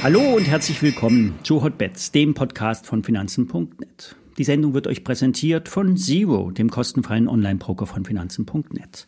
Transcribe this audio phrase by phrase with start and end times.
[0.00, 4.16] Hallo und herzlich willkommen zu Hotbets, dem Podcast von Finanzen.net.
[4.38, 9.06] Die Sendung wird euch präsentiert von Zero, dem kostenfreien Online-Broker von Finanzen.net.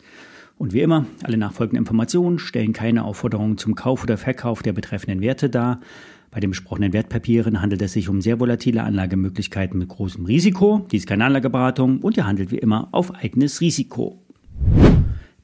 [0.58, 5.22] Und wie immer, alle nachfolgenden Informationen stellen keine Aufforderungen zum Kauf oder Verkauf der betreffenden
[5.22, 5.80] Werte dar.
[6.30, 10.86] Bei den besprochenen Wertpapieren handelt es sich um sehr volatile Anlagemöglichkeiten mit großem Risiko.
[10.90, 14.19] Dies ist keine Anlageberatung und ihr handelt wie immer auf eigenes Risiko.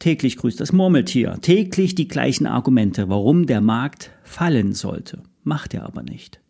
[0.07, 1.36] Täglich grüßt das Murmeltier.
[1.40, 6.40] Täglich die gleichen Argumente, warum der Markt fallen sollte macht er aber nicht.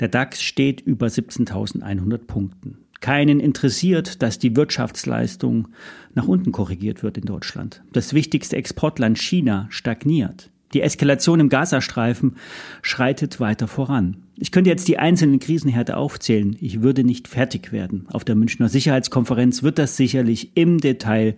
[0.00, 2.78] Der DAX steht über 17.100 Punkten.
[3.00, 5.68] Keinen interessiert, dass die Wirtschaftsleistung
[6.14, 7.82] nach unten korrigiert wird in Deutschland.
[7.92, 10.50] Das wichtigste Exportland China stagniert.
[10.74, 12.36] Die Eskalation im Gazastreifen
[12.82, 14.18] schreitet weiter voran.
[14.36, 16.56] Ich könnte jetzt die einzelnen Krisenhärte aufzählen.
[16.60, 18.06] Ich würde nicht fertig werden.
[18.08, 21.34] Auf der Münchner Sicherheitskonferenz wird das sicherlich im Detail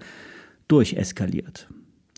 [0.72, 1.68] durcheskaliert.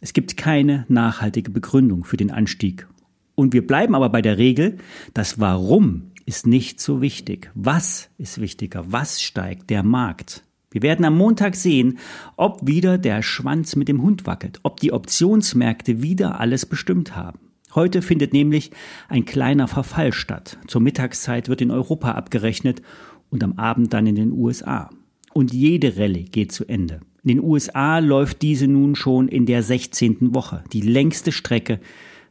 [0.01, 2.87] Es gibt keine nachhaltige Begründung für den Anstieg
[3.35, 4.79] und wir bleiben aber bei der Regel,
[5.13, 7.51] das Warum ist nicht so wichtig.
[7.55, 8.85] Was ist wichtiger?
[8.88, 9.71] Was steigt?
[9.71, 10.45] Der Markt.
[10.71, 11.99] Wir werden am Montag sehen,
[12.37, 17.39] ob wieder der Schwanz mit dem Hund wackelt, ob die Optionsmärkte wieder alles bestimmt haben.
[17.74, 18.71] Heute findet nämlich
[19.09, 20.59] ein kleiner Verfall statt.
[20.66, 22.83] Zur Mittagszeit wird in Europa abgerechnet
[23.30, 24.91] und am Abend dann in den USA.
[25.33, 27.01] Und jede Rallye geht zu Ende.
[27.25, 30.35] In den USA läuft diese nun schon in der 16.
[30.35, 31.80] Woche, die längste Strecke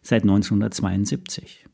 [0.04, 1.66] seit 1972.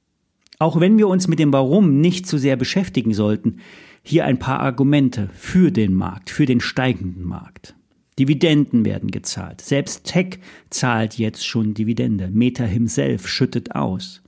[0.57, 3.57] Auch wenn wir uns mit dem Warum nicht zu sehr beschäftigen sollten,
[4.03, 7.75] hier ein paar Argumente für den Markt, für den steigenden Markt.
[8.17, 9.59] Dividenden werden gezahlt.
[9.59, 12.29] Selbst Tech zahlt jetzt schon Dividende.
[12.31, 14.21] Meta himself schüttet aus.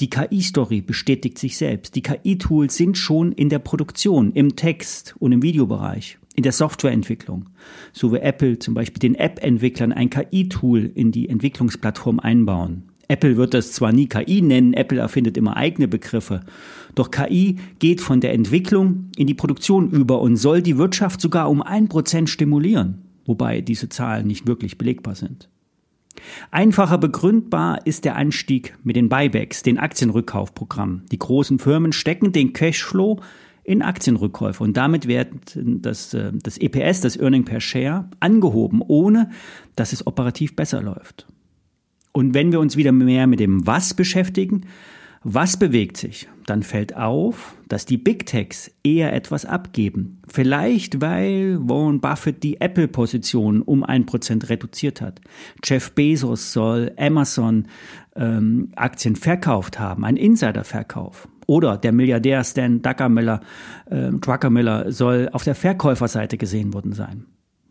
[0.00, 1.96] Die KI-Story bestätigt sich selbst.
[1.96, 7.48] Die KI-Tools sind schon in der Produktion, im Text und im Videobereich, in der Softwareentwicklung.
[7.92, 12.84] So wie Apple zum Beispiel den App-Entwicklern ein KI-Tool in die Entwicklungsplattform einbauen.
[13.08, 16.40] Apple wird das zwar nie KI nennen, Apple erfindet immer eigene Begriffe,
[16.94, 21.50] doch KI geht von der Entwicklung in die Produktion über und soll die Wirtschaft sogar
[21.50, 25.50] um ein Prozent stimulieren, wobei diese Zahlen nicht wirklich belegbar sind.
[26.50, 31.04] Einfacher begründbar ist der Anstieg mit den Buybacks, den Aktienrückkaufprogrammen.
[31.10, 33.20] Die großen Firmen stecken den Cashflow
[33.64, 39.30] in Aktienrückkäufe und damit wird das, äh, das EPS, das Earning per Share, angehoben, ohne
[39.76, 41.26] dass es operativ besser läuft.
[42.12, 44.66] Und wenn wir uns wieder mehr mit dem Was beschäftigen,
[45.24, 46.28] was bewegt sich?
[46.46, 50.20] Dann fällt auf, dass die Big Techs eher etwas abgeben.
[50.26, 55.20] Vielleicht, weil Warren Buffett die Apple-Position um ein Prozent reduziert hat.
[55.62, 57.68] Jeff Bezos soll Amazon
[58.16, 61.28] ähm, Aktien verkauft haben, ein Insiderverkauf.
[61.46, 63.40] Oder der Milliardär Stan Druckermiller,
[63.86, 67.26] äh, Druckermiller soll auf der Verkäuferseite gesehen worden sein.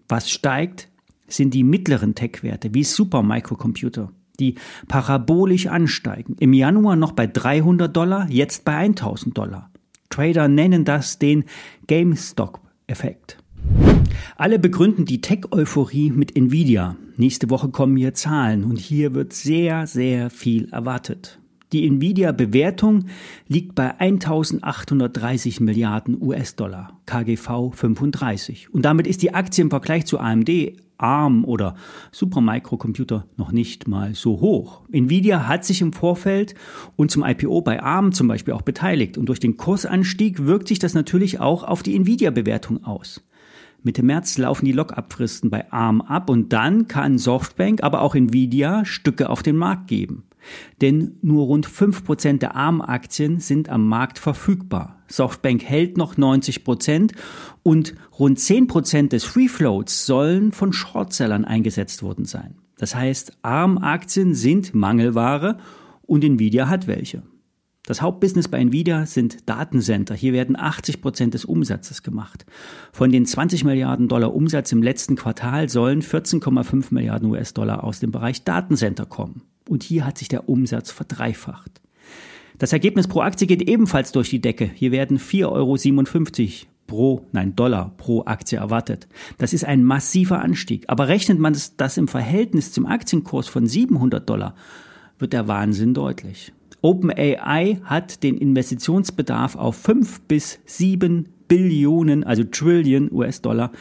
[0.08, 0.90] Was steigt,
[1.28, 4.12] sind die mittleren Tech-Werte wie Supermicrocomputer
[4.42, 4.56] die
[4.88, 6.36] parabolisch ansteigen.
[6.40, 9.72] Im Januar noch bei 300 Dollar, jetzt bei 1000 Dollar.
[10.10, 11.46] Trader nennen das den
[11.88, 13.38] GameStop-Effekt.
[14.36, 16.98] Alle begründen die Tech-Euphorie mit Nvidia.
[17.16, 21.41] Nächste Woche kommen hier Zahlen und hier wird sehr, sehr viel erwartet.
[21.74, 23.06] Die Nvidia-Bewertung
[23.48, 28.74] liegt bei 1830 Milliarden US-Dollar, KGV 35.
[28.74, 30.50] Und damit ist die Aktie im Vergleich zu AMD
[30.98, 31.76] ARM oder
[32.12, 34.82] Supermicrocomputer noch nicht mal so hoch.
[34.92, 36.56] Nvidia hat sich im Vorfeld
[36.96, 40.80] und zum IPO bei ARM zum Beispiel auch beteiligt und durch den Kursanstieg wirkt sich
[40.80, 43.24] das natürlich auch auf die Nvidia-Bewertung aus.
[43.84, 48.86] Mitte März laufen die Lockabfristen bei ARM ab und dann kann Softbank, aber auch Nvidia
[48.86, 50.26] Stücke auf den Markt geben.
[50.82, 55.02] Denn nur rund 5% der ARM-Aktien sind am Markt verfügbar.
[55.08, 57.14] Softbank hält noch 90%
[57.64, 62.56] und rund 10% des Free Floats sollen von Shortsellern eingesetzt worden sein.
[62.78, 65.58] Das heißt, ARM-Aktien sind Mangelware
[66.02, 67.24] und Nvidia hat welche.
[67.86, 70.14] Das Hauptbusiness bei Nvidia sind Datencenter.
[70.14, 72.46] Hier werden 80 Prozent des Umsatzes gemacht.
[72.92, 78.12] Von den 20 Milliarden Dollar Umsatz im letzten Quartal sollen 14,5 Milliarden US-Dollar aus dem
[78.12, 79.42] Bereich Datencenter kommen.
[79.72, 81.80] Und hier hat sich der Umsatz verdreifacht.
[82.58, 84.70] Das Ergebnis pro Aktie geht ebenfalls durch die Decke.
[84.76, 89.08] Hier werden 4,57 Euro pro, nein, Dollar pro Aktie erwartet.
[89.38, 90.84] Das ist ein massiver Anstieg.
[90.90, 94.56] Aber rechnet man das im Verhältnis zum Aktienkurs von 700 Dollar,
[95.20, 96.52] wird der Wahnsinn deutlich.
[96.82, 103.72] OpenAI hat den Investitionsbedarf auf 5 bis 7 Billionen, also Trillion US-Dollar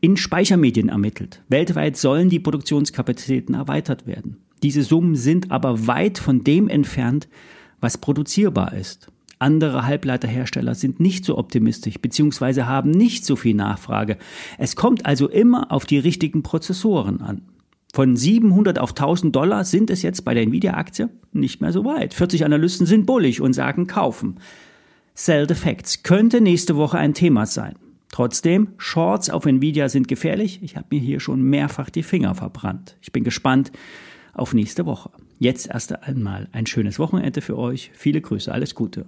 [0.00, 1.42] in Speichermedien ermittelt.
[1.48, 4.36] Weltweit sollen die Produktionskapazitäten erweitert werden.
[4.62, 7.28] Diese Summen sind aber weit von dem entfernt,
[7.80, 9.08] was produzierbar ist.
[9.38, 12.64] Andere Halbleiterhersteller sind nicht so optimistisch bzw.
[12.64, 14.18] haben nicht so viel Nachfrage.
[14.58, 17.42] Es kommt also immer auf die richtigen Prozessoren an.
[17.94, 22.12] Von 700 auf 1000 Dollar sind es jetzt bei der Nvidia-Aktie nicht mehr so weit.
[22.12, 24.36] 40 Analysten sind bullig und sagen kaufen.
[25.14, 27.74] Sell the Facts könnte nächste Woche ein Thema sein.
[28.12, 30.60] Trotzdem, Shorts auf Nvidia sind gefährlich.
[30.62, 32.96] Ich habe mir hier schon mehrfach die Finger verbrannt.
[33.00, 33.72] Ich bin gespannt
[34.34, 35.10] auf nächste Woche.
[35.38, 37.90] Jetzt erst einmal ein schönes Wochenende für euch.
[37.94, 39.06] Viele Grüße, alles Gute.